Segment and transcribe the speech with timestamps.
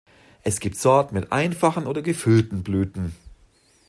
[0.41, 3.13] Es gibt Sorten mit einfachen oder gefüllten Blüten.